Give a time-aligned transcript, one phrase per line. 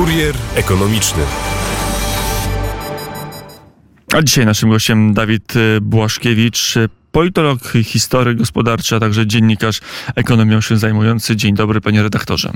[0.00, 1.22] Kurier ekonomiczny.
[4.12, 9.80] A dzisiaj naszym gościem Dawid y, Błaszkiewicz, y, politolog, historyk gospodarczy, a także dziennikarz
[10.14, 11.36] ekonomią się zajmujący.
[11.36, 12.52] Dzień dobry, panie redaktorze.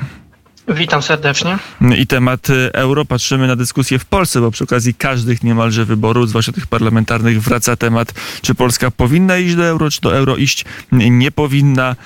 [0.69, 1.59] Witam serdecznie.
[1.99, 3.05] I temat y, euro.
[3.05, 7.77] Patrzymy na dyskusję w Polsce, bo przy okazji każdych niemalże wyborów, zwłaszcza tych parlamentarnych, wraca
[7.77, 11.97] temat, czy Polska powinna iść do euro, czy do euro iść nie powinna.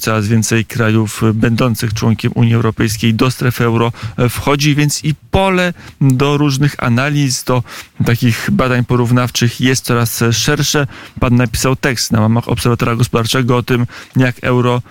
[0.00, 3.92] Coraz więcej krajów będących członkiem Unii Europejskiej do strefy euro
[4.30, 7.62] wchodzi, więc i pole do różnych analiz, do
[8.06, 10.86] takich badań porównawczych jest coraz szersze.
[11.20, 14.82] Pan napisał tekst na łamach Obserwatora Gospodarczego o tym, jak euro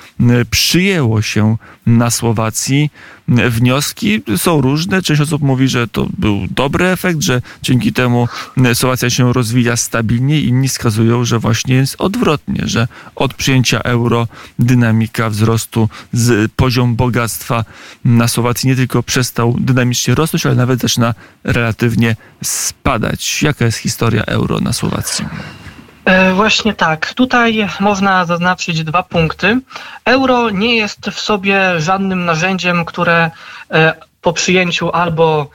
[0.52, 2.90] przyjęło się na Słowacji
[3.28, 5.02] wnioski są różne.
[5.02, 8.28] Część osób mówi, że to był dobry efekt, że dzięki temu
[8.74, 10.42] Słowacja się rozwija stabilnie.
[10.42, 14.28] Inni wskazują, że właśnie jest odwrotnie, że od przyjęcia euro
[14.60, 17.66] dynamika wzrostu, z, poziom bogactwa
[18.06, 23.44] na Słowacji nie tylko przestał dynamicznie rosnąć, ale nawet zaczyna relatywnie spadać.
[23.44, 25.26] Jaka jest historia euro na Słowacji?
[26.06, 27.14] E, właśnie tak.
[27.14, 29.60] Tutaj można zaznaczyć dwa punkty.
[30.06, 33.32] Euro nie jest w sobie żadnym narzędziem, które
[33.72, 35.50] e, po przyjęciu albo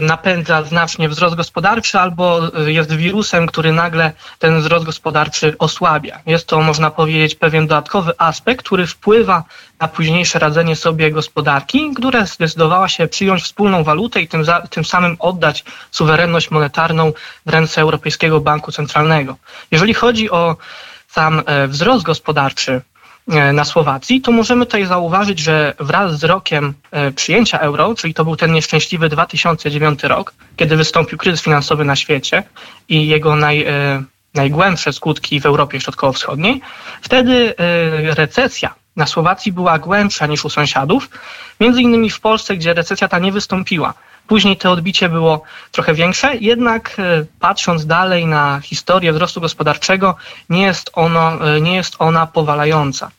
[0.00, 6.20] napędza znacznie wzrost gospodarczy, albo y, jest wirusem, który nagle ten wzrost gospodarczy osłabia.
[6.26, 9.44] Jest to, można powiedzieć, pewien dodatkowy aspekt, który wpływa
[9.80, 14.84] na późniejsze radzenie sobie gospodarki, która zdecydowała się przyjąć wspólną walutę i tym, za, tym
[14.84, 17.12] samym oddać suwerenność monetarną
[17.46, 19.36] w ręce Europejskiego Banku Centralnego.
[19.70, 20.56] Jeżeli chodzi o
[21.08, 22.80] sam e, wzrost gospodarczy
[23.52, 28.24] na Słowacji, to możemy tutaj zauważyć, że wraz z rokiem e, przyjęcia euro, czyli to
[28.24, 32.42] był ten nieszczęśliwy 2009 rok, kiedy wystąpił kryzys finansowy na świecie
[32.88, 34.02] i jego naj, e,
[34.34, 36.60] najgłębsze skutki w Europie Środkowo-Wschodniej,
[37.02, 37.54] wtedy
[38.02, 41.10] recesja na Słowacji była głębsza niż u sąsiadów,
[41.60, 43.94] między innymi w Polsce, gdzie recesja ta nie wystąpiła.
[44.26, 46.96] Później to odbicie było trochę większe, jednak
[47.40, 50.16] patrząc dalej na historię wzrostu gospodarczego,
[50.50, 53.10] nie jest, ono, nie jest ona powalająca.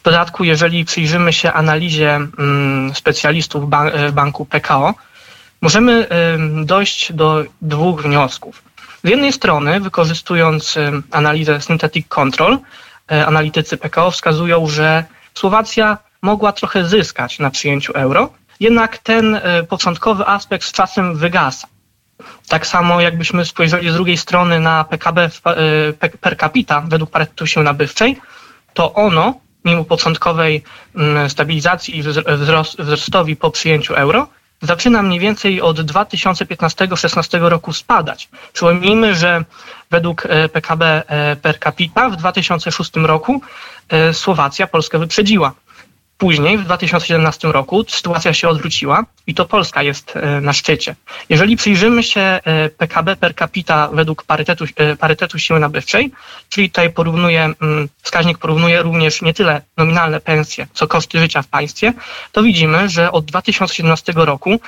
[0.00, 3.64] W dodatku, jeżeli przyjrzymy się analizie mm, specjalistów
[4.08, 4.94] w banku PKO,
[5.60, 6.08] możemy
[6.64, 8.62] dojść do dwóch wniosków.
[9.04, 10.78] Z jednej strony, wykorzystując
[11.10, 12.58] analizę Synthetic Control,
[13.12, 19.62] e, analitycy PKO wskazują, że Słowacja mogła trochę zyskać na przyjęciu euro, jednak ten e,
[19.62, 21.66] początkowy aspekt z czasem wygasa.
[22.48, 28.20] Tak samo jakbyśmy spojrzeli z drugiej strony na PKB e, per capita według parytetu nabywczej,
[28.74, 29.34] to ono
[29.64, 30.62] mimo początkowej
[30.96, 34.28] mm, stabilizacji i wzrost, wzrostowi po przyjęciu euro,
[34.62, 38.28] zaczyna mniej więcej od 2015-16 roku spadać.
[38.52, 39.44] Przypomnijmy, że
[39.90, 43.40] według e, PKB e, per capita w 2006 roku
[43.88, 45.52] e, Słowacja Polskę wyprzedziła.
[46.18, 50.96] Później, w 2017 roku, sytuacja się odwróciła i to Polska jest e, na szczycie.
[51.28, 56.12] Jeżeli przyjrzymy się e, PKB per capita według parytetu, e, parytetu siły nabywczej,
[56.48, 61.46] czyli tutaj porównuje, mm, wskaźnik porównuje również nie tyle nominalne pensje, co koszty życia w
[61.46, 61.92] państwie,
[62.32, 64.60] to widzimy, że od 2017 roku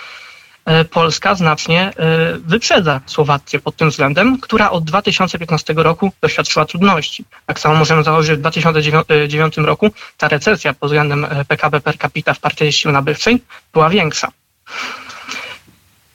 [0.91, 1.93] Polska znacznie e,
[2.39, 7.25] wyprzedza Słowację pod tym względem, która od 2015 roku doświadczyła trudności.
[7.47, 12.35] Tak samo możemy założyć, że w 2009 roku ta recesja pod względem PKB per capita
[12.35, 14.29] w partii siły nabywczej była większa.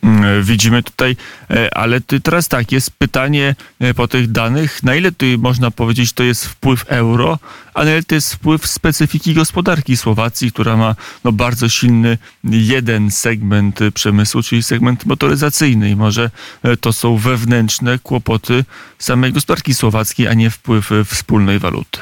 [0.03, 1.15] Mm, widzimy tutaj,
[1.49, 6.13] e, ale teraz tak, jest pytanie e, po tych danych, na ile tu można powiedzieć,
[6.13, 7.39] to jest wpływ euro,
[7.73, 13.11] a na ile to jest wpływ specyfiki gospodarki Słowacji, która ma no, bardzo silny jeden
[13.11, 16.31] segment przemysłu, czyli segment motoryzacyjny i może
[16.63, 18.65] e, to są wewnętrzne kłopoty
[18.99, 21.99] samej gospodarki słowackiej, a nie wpływ wspólnej waluty.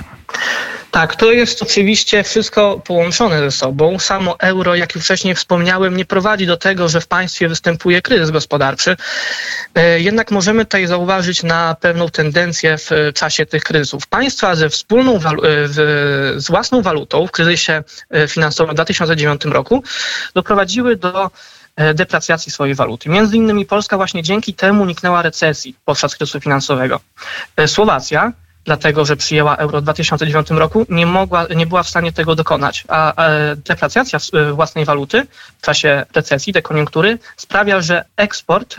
[0.92, 4.00] Tak, to jest oczywiście wszystko połączone ze sobą.
[4.00, 8.32] Samo euro, jak już wcześniej wspomniałem, nie prowadzi do tego, że w państwie występuje kryzys
[8.32, 8.98] gospodarczy.
[9.76, 14.08] E, jednak możemy tutaj zauważyć na pewną tendencję w czasie tych kryzysów.
[14.08, 15.20] Państwa ze wspólną, e,
[16.38, 19.84] z własną walutą w kryzysie e, finansowym w 2009 roku
[20.34, 21.32] doprowadziły do
[21.96, 23.10] deprecjacji swojej waluty.
[23.10, 27.00] Między innymi Polska właśnie dzięki temu uniknęła recesji podczas kryzysu finansowego.
[27.68, 28.34] Słowacja
[28.66, 32.84] dlatego że przyjęła euro w 2009 roku, nie, mogła, nie była w stanie tego dokonać.
[32.88, 35.28] A, a deprecjacja e, własnej waluty
[35.58, 38.76] w czasie recesji, tej koniunktury sprawia, że eksport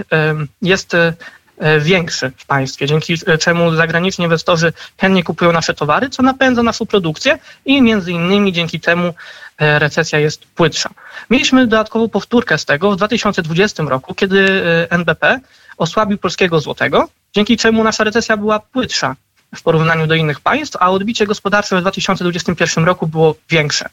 [0.62, 1.12] jest e,
[1.80, 7.38] większy w państwie, dzięki czemu zagraniczni inwestorzy chętnie kupują nasze towary, co napędza naszą produkcję
[7.64, 9.14] i między innymi dzięki temu
[9.58, 10.90] e, recesja jest płytsza.
[11.30, 15.40] Mieliśmy dodatkową powtórkę z tego w 2020 roku, kiedy NBP
[15.76, 19.16] osłabił polskiego złotego, dzięki czemu nasza recesja była płytsza
[19.56, 23.88] w porównaniu do innych państw, a odbicie gospodarcze w 2021 roku było większe.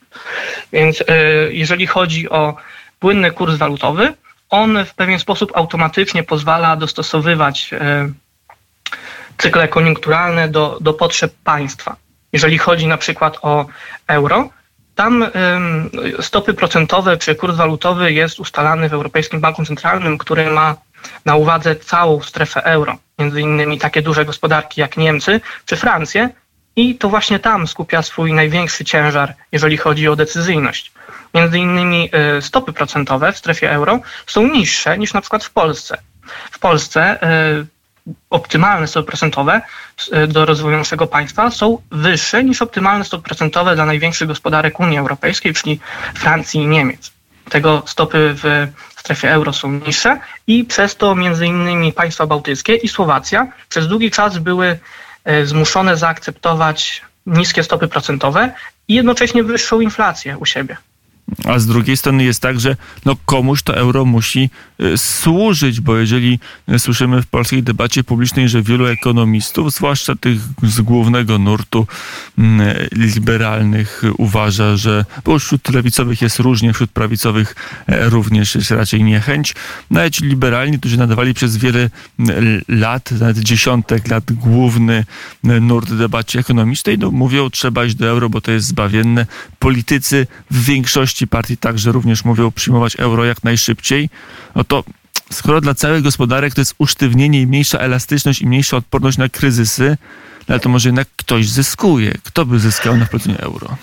[0.74, 1.16] Więc e,
[1.54, 2.56] jeżeli chodzi o
[3.00, 4.14] płynny kurs walutowy,
[4.50, 8.10] on w pewien sposób automatycznie pozwala dostosowywać e,
[9.38, 11.96] cykle koniunkturalne do, do potrzeb państwa.
[12.34, 13.66] Jeżeli chodzi na przykład o
[14.08, 14.50] euro,
[14.96, 15.26] tam
[16.20, 20.76] stopy procentowe czy kurs walutowy jest ustalany w Europejskim Banku Centralnym, który ma
[21.26, 26.30] na uwadze całą strefę euro, między innymi takie duże gospodarki jak Niemcy czy Francję
[26.76, 30.92] i to właśnie tam skupia swój największy ciężar, jeżeli chodzi o decyzyjność.
[31.34, 35.98] Między innymi e, stopy procentowe w strefie euro są niższe niż na przykład w Polsce.
[36.52, 37.66] W Polsce e,
[38.30, 39.62] optymalne stopy procentowe
[40.12, 45.54] e, do rozwojującego państwa są wyższe niż optymalne stopy procentowe dla największych gospodarek Unii Europejskiej,
[45.54, 45.80] czyli
[46.16, 47.17] Francji i Niemiec.
[47.50, 48.68] Tego stopy w
[48.98, 54.12] strefie euro są niższe i przez to między innymi państwa bałtyckie i Słowacja przez długi
[54.12, 54.80] czas były
[55.24, 58.52] e, zmuszone zaakceptować niskie stopy procentowe
[58.88, 60.78] i jednocześnie wyższą inflację u siebie.
[61.46, 62.76] A z drugiej strony jest tak, że
[63.06, 64.50] no komuś to euro musi
[64.82, 66.40] y, służyć, bo jeżeli
[66.70, 71.88] y, słyszymy w polskiej debacie publicznej, że wielu ekonomistów, zwłaszcza tych z głównego nurtu
[72.38, 77.56] mm, liberalnych, uważa, że bo wśród lewicowych jest różnie, wśród prawicowych
[77.88, 79.56] e, również jest raczej niechęć.
[79.92, 81.90] Nawet ci liberalni, którzy nadawali przez wiele
[82.68, 85.06] lat, nawet dziesiątek lat, główny
[85.44, 89.26] nurt debacie ekonomicznej, no mówią, trzeba iść do euro, bo to jest zbawienne.
[89.60, 94.10] Politycy w większości większości partii także również mówią przyjmować euro jak najszybciej,
[94.56, 94.84] no to
[95.32, 99.98] skoro dla całych gospodarek to jest usztywnienie i mniejsza elastyczność i mniejsza odporność na kryzysy,
[100.48, 102.14] no to może jednak ktoś zyskuje.
[102.24, 103.78] Kto by zyskał na wprowadzeniu euro?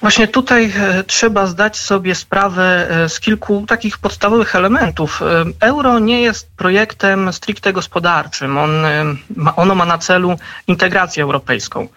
[0.00, 5.22] Właśnie tutaj e, trzeba zdać sobie sprawę e, z kilku takich podstawowych elementów.
[5.22, 5.26] E,
[5.60, 8.58] euro nie jest projektem stricte gospodarczym.
[8.58, 8.70] On,
[9.56, 10.36] ono ma na celu
[10.66, 11.88] integrację europejską.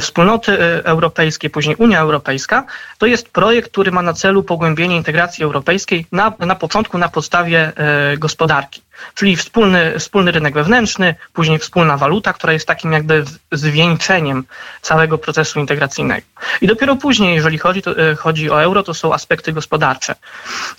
[0.00, 2.64] Wspólnoty europejskie, później Unia Europejska,
[2.98, 7.72] to jest projekt, który ma na celu pogłębienie integracji europejskiej na, na początku na podstawie
[8.18, 8.82] gospodarki
[9.14, 14.44] czyli wspólny, wspólny rynek wewnętrzny, później wspólna waluta, która jest takim jakby zwieńczeniem
[14.82, 16.26] całego procesu integracyjnego.
[16.60, 20.14] I dopiero później, jeżeli chodzi, to, e, chodzi o euro, to są aspekty gospodarcze.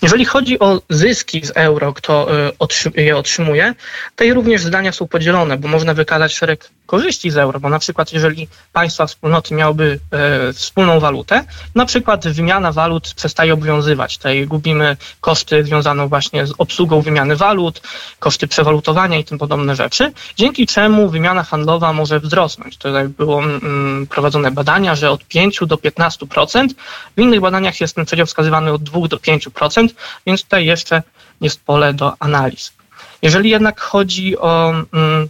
[0.02, 2.28] Jeżeli chodzi o zyski z euro, kto
[2.96, 3.74] e, je otrzymuje,
[4.10, 8.12] tutaj również zdania są podzielone, bo można wykazać szereg korzyści z euro, bo na przykład
[8.12, 11.44] jeżeli państwa wspólnoty miałyby e, wspólną walutę,
[11.74, 14.16] na przykład wymiana walut przestaje obowiązywać.
[14.16, 17.82] Tutaj gubimy koszty związane właśnie z obsługą wymiany walut,
[18.18, 22.76] koszty przewalutowania i tym podobne rzeczy, dzięki czemu wymiana handlowa może wzrosnąć.
[22.76, 26.68] Tutaj było mm, prowadzone badania, że od 5 do 15%,
[27.16, 29.88] w innych badaniach jest ten przedział wskazywany od 2 do 5%,
[30.26, 31.02] więc tutaj jeszcze
[31.40, 32.72] jest pole do analiz.
[33.22, 35.28] Jeżeli jednak chodzi o mm,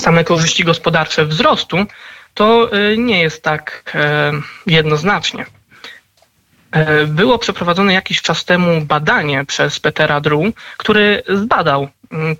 [0.00, 1.76] same korzyści gospodarcze wzrostu,
[2.34, 4.32] to y, nie jest tak e,
[4.66, 5.46] jednoznacznie.
[6.72, 12.36] E, było przeprowadzone jakiś czas temu badanie przez Petera Drew, który zbadał mm,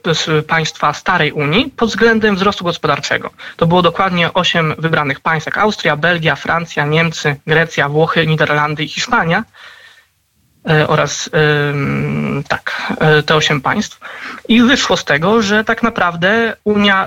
[0.48, 3.30] państwa starej Unii pod względem wzrostu gospodarczego.
[3.56, 8.88] To było dokładnie osiem wybranych państw, jak Austria, Belgia, Francja, Niemcy, Grecja, Włochy, Niderlandy i
[8.88, 9.44] Hiszpania
[10.68, 11.30] e, oraz
[12.48, 14.00] tak, e, te osiem państw.
[14.48, 17.06] I wyszło z tego, że tak naprawdę Unia,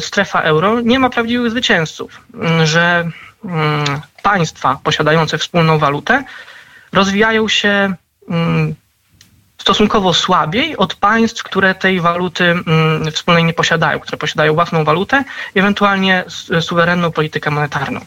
[0.00, 2.20] strefa euro nie ma prawdziwych zwycięzców,
[2.64, 3.10] że
[3.44, 3.84] mm,
[4.22, 6.24] państwa posiadające wspólną walutę
[6.92, 7.94] rozwijają się
[8.28, 8.74] mm,
[9.58, 15.24] stosunkowo słabiej od państw, które tej waluty mm, wspólnej nie posiadają, które posiadają własną walutę,
[15.54, 16.24] ewentualnie
[16.60, 18.00] suwerenną politykę monetarną.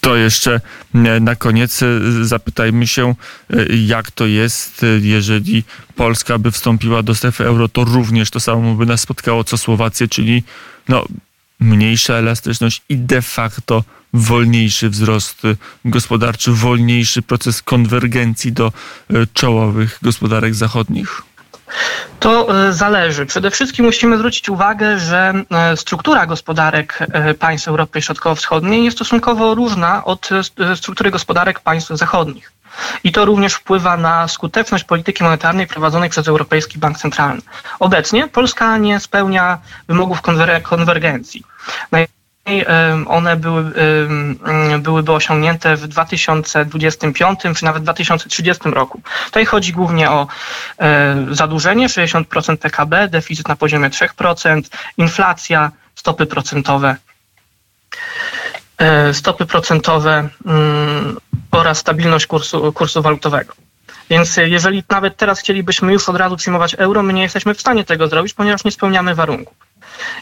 [0.00, 0.60] To jeszcze
[0.94, 1.86] e, na koniec e,
[2.22, 3.14] zapytajmy się,
[3.50, 5.64] e, jak to jest, jeżeli
[5.96, 10.08] Polska by wstąpiła do strefy euro, to również to samo by nas spotkało co Słowację,
[10.08, 10.42] czyli
[10.88, 11.04] no,
[11.60, 13.84] mniejsza elastyczność i de facto
[14.16, 15.42] wolniejszy wzrost
[15.84, 18.72] gospodarczy, wolniejszy proces konwergencji do e,
[19.32, 21.22] czołowych gospodarek zachodnich?
[22.20, 23.26] To e, zależy.
[23.26, 26.98] Przede wszystkim musimy zwrócić uwagę, że e, struktura gospodarek
[27.38, 30.28] państw Europy Środkowo-Wschodniej jest stosunkowo różna od
[30.76, 32.52] struktury gospodarek państw zachodnich.
[33.04, 37.42] I to również wpływa na skuteczność polityki monetarnej prowadzonej przez Europejski Bank Centralny.
[37.78, 39.58] Obecnie Polska nie spełnia
[39.88, 41.42] wymogów konwer konwergencji
[43.06, 43.72] one były,
[44.78, 49.00] byłyby osiągnięte w 2025 czy nawet 2030 roku.
[49.24, 50.26] Tutaj chodzi głównie o
[50.78, 54.62] e, zadłużenie 60% PKB, deficyt na poziomie 3%,
[54.96, 56.96] inflacja, stopy procentowe
[58.78, 61.16] e, stopy procentowe mm,
[61.50, 63.54] oraz stabilność kursu, kursu walutowego.
[64.10, 67.84] Więc jeżeli nawet teraz chcielibyśmy już od razu przyjmować euro, my nie jesteśmy w stanie
[67.84, 69.56] tego zrobić, ponieważ nie spełniamy warunków.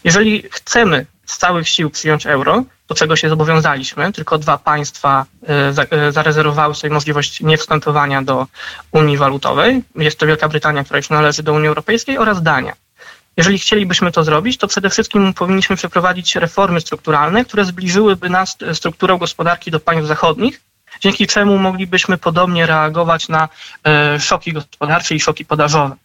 [0.04, 4.12] Jeżeli chcemy z całych sił przyjąć euro, do czego się zobowiązaliśmy.
[4.12, 8.46] Tylko dwa państwa e, e, zarezerwowały sobie możliwość niewstępowania do
[8.92, 9.82] Unii Walutowej.
[9.96, 12.72] Jest to Wielka Brytania, która już należy do Unii Europejskiej oraz Dania.
[13.36, 18.74] Jeżeli chcielibyśmy to zrobić, to przede wszystkim powinniśmy przeprowadzić reformy strukturalne, które zbliżyłyby nas e,
[18.74, 20.60] strukturą gospodarki do państw zachodnich,
[21.00, 23.48] dzięki czemu moglibyśmy podobnie reagować na
[24.18, 25.96] szoki gospodarcze i szoki podażowe.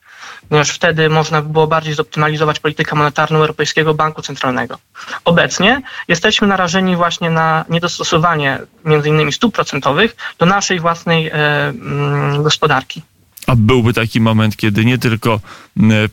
[0.50, 4.78] Ponieważ wtedy można by było bardziej zoptymalizować politykę monetarną Europejskiego Banku Centralnego.
[5.26, 11.34] Obecnie jesteśmy narażeni właśnie na niedostosowanie między innymi stóp procentowych do naszej własnej e,
[11.68, 13.02] mm, gospodarki.
[13.48, 15.40] A byłby taki moment, kiedy nie tylko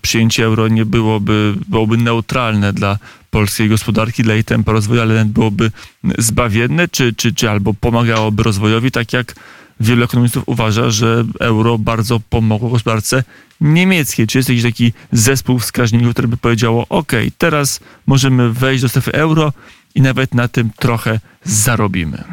[0.02, 2.98] przyjęcie euro nie byłoby, byłoby neutralne dla
[3.30, 5.70] polskiej gospodarki, dla jej tempa rozwoju, ale byłoby
[6.18, 9.34] zbawienne, czy, czy, czy albo pomagałoby rozwojowi, tak jak
[9.80, 13.24] wielu ekonomistów uważa, że euro bardzo pomogło gospodarce
[13.60, 14.26] niemieckiej.
[14.26, 19.12] Czy jest jakiś taki zespół wskaźników, który by powiedziało, ok, teraz możemy wejść do strefy
[19.12, 19.52] euro
[19.94, 22.24] i nawet na tym trochę zarobimy.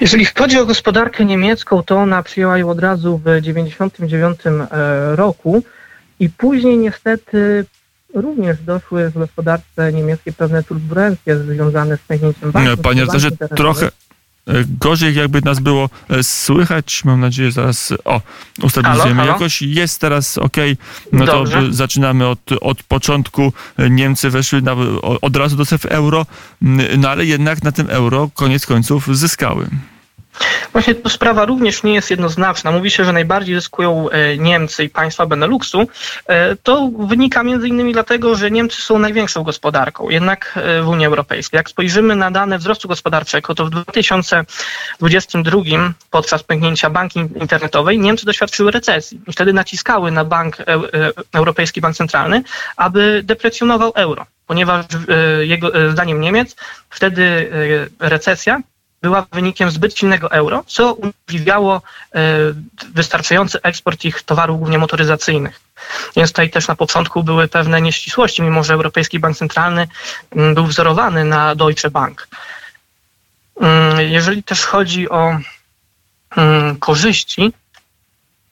[0.00, 4.40] Jeżeli chodzi o gospodarkę niemiecką, to ona przyjęła ją od razu w 1999
[5.16, 5.62] roku
[6.20, 7.64] i później niestety
[8.14, 12.80] również doszły w gospodarce niemieckiej pewne turbulencje związane z pęknięciem banków.
[12.84, 13.90] Panie redaktorze, trochę e,
[14.78, 17.04] gorzej jakby nas było e, słychać.
[17.04, 18.20] Mam nadzieję zaraz, o,
[18.62, 19.32] ustabilizujemy Halo, halo?
[19.32, 19.62] jakoś.
[19.62, 20.56] Jest teraz ok.
[21.12, 21.58] No to Dobrze.
[21.58, 23.52] e, zaczynamy od, od początku.
[23.90, 24.76] Niemcy weszły na,
[25.20, 26.26] od razu do strefy euro,
[26.62, 29.66] m, no ale jednak na tym euro koniec końców zyskały.
[30.80, 32.70] Właśnie ta sprawa również nie jest jednoznaczna.
[32.70, 35.88] Mówi się, że najbardziej zyskują e, Niemcy i państwa Beneluxu.
[36.26, 41.06] E, To wynika między innymi dlatego, że Niemcy są największą gospodarką, jednak e, w Unii
[41.06, 41.58] Europejskiej.
[41.58, 45.60] Jak spojrzymy na dane wzrostu gospodarczego, to w 2022
[46.10, 50.56] podczas pęknięcia banki internetowej Niemcy doświadczyły recesji i wtedy naciskały na bank,
[51.32, 52.42] Europejski Bank Centralny,
[52.76, 54.26] aby deprecjonował euro.
[54.46, 54.86] Ponieważ
[55.40, 56.56] jego, zdaniem Niemiec
[56.90, 57.50] wtedy
[57.98, 58.60] recesja
[59.02, 61.82] była wynikiem zbyt silnego euro, co umożliwiało
[62.14, 62.20] e,
[62.94, 65.60] wystarczający eksport ich towarów, głównie motoryzacyjnych.
[66.16, 69.88] Więc tutaj też na początku były pewne nieścisłości, mimo że Europejski Bank Centralny
[70.36, 72.28] mm, był wzorowany na Deutsche Bank.
[73.60, 75.38] Mm, Jeżeli też chodzi o
[76.36, 77.52] mm, korzyści,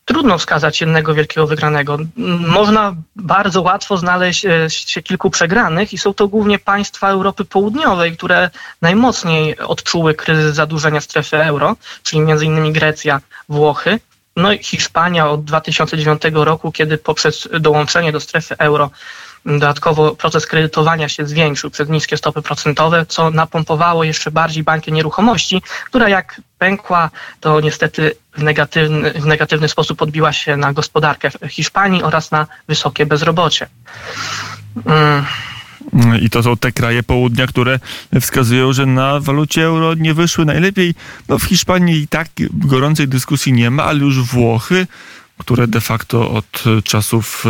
[0.09, 1.99] trudno wskazać jednego wielkiego wygranego.
[2.47, 8.17] Można bardzo łatwo znaleźć e, się kilku przegranych i są to głównie państwa Europy Południowej,
[8.17, 8.51] które
[8.83, 14.01] najmocniej odczuły kryzys zadłużenia strefy euro, czyli innymi Grecja, Włochy.
[14.37, 18.91] No i Hiszpania od 2009 roku, kiedy poprzez dołączenie do strefy euro
[19.47, 25.63] dodatkowo proces kredytowania się zwiększył przez niskie stopy procentowe, co napompowało jeszcze bardziej bankę nieruchomości,
[25.87, 32.03] która jak pękła, to niestety w negatywny, w negatywny sposób odbiła się na gospodarkę Hiszpanii
[32.03, 33.67] oraz na wysokie bezrobocie.
[34.87, 35.25] Mm,
[36.21, 37.79] I to są te kraje południa, które
[38.21, 40.95] wskazują, że na walucie euro nie wyszły najlepiej.
[41.29, 44.87] No w Hiszpanii i tak gorącej dyskusji nie ma, ale już Włochy,
[45.39, 47.45] które de facto od czasów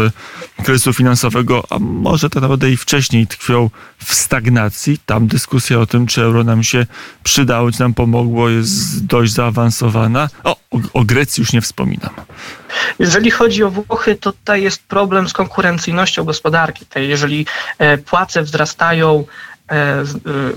[0.59, 4.99] e, kryzysu finansowego, a może to nawet i wcześniej tkwią w stagnacji.
[5.07, 6.87] Tam dyskusja o tym, czy euro nam się
[7.23, 10.28] przydało, czy nam pomogło, jest dość zaawansowana.
[10.45, 12.11] O, o, o Grecji już nie wspominam.
[12.99, 16.87] Jeżeli chodzi o Włochy, to tutaj jest problem z konkurencyjnością gospodarki.
[16.97, 17.47] Jeżeli
[17.78, 19.25] e, płace wzrastają,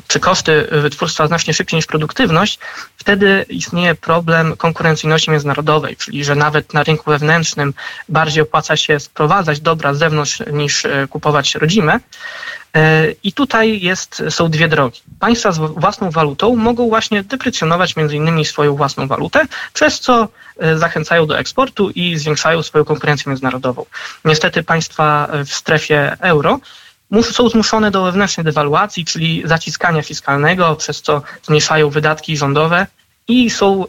[0.07, 2.59] czy koszty wytwórstwa znacznie szybciej niż produktywność,
[2.97, 7.73] wtedy istnieje problem konkurencyjności międzynarodowej, czyli że nawet na rynku wewnętrznym
[8.09, 11.99] bardziej opłaca się sprowadzać dobra z zewnątrz niż e, kupować rodzime.
[12.75, 15.01] E, I tutaj jest, są dwie drogi.
[15.19, 20.27] Państwa z własną walutą mogą właśnie deprecjonować między innymi swoją własną walutę, przez co
[20.59, 23.85] e, zachęcają do eksportu i zwiększają swoją konkurencję międzynarodową.
[24.25, 26.59] Niestety państwa e, w strefie euro
[27.11, 32.87] mus- są zmuszone do wewnętrznej dewaluacji, czyli zaciskania fiskalnego, przez co zmniejszają wydatki rządowe
[33.27, 33.87] i są e,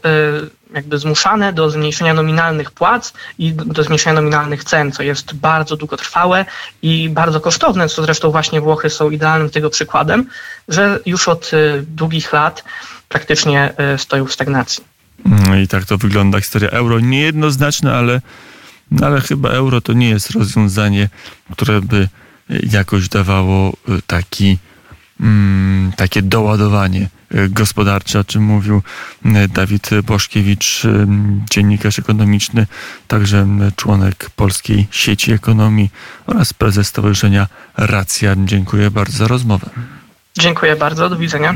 [0.74, 6.44] jakby zmuszane do zmniejszenia nominalnych płac i do zmniejszenia nominalnych cen, co jest bardzo długotrwałe
[6.82, 10.26] i bardzo kosztowne, co zresztą właśnie Włochy są idealnym tego przykładem,
[10.68, 12.64] że już od e, długich lat
[13.08, 14.84] praktycznie e, stoją w stagnacji.
[15.24, 17.00] No i tak to wygląda historia euro.
[17.00, 18.20] Niejednoznaczne, ale,
[18.90, 21.08] no ale chyba euro to nie jest rozwiązanie,
[21.52, 22.08] które by
[22.48, 24.58] jakoś dawało y, taki,
[25.20, 28.82] mm, takie doładowanie y, gospodarcze, o czym mówił
[29.26, 30.82] y, Dawid Boszkiewicz,
[31.50, 32.66] dziennikarz ekonomiczny,
[33.08, 33.46] także
[33.76, 35.90] członek Polskiej Sieci Ekonomii
[36.26, 37.46] oraz prezes Stowarzyszenia
[37.76, 38.36] Racja.
[38.44, 39.70] Dziękuję bardzo za rozmowę.
[40.38, 41.50] Dziękuję bardzo, do widzenia.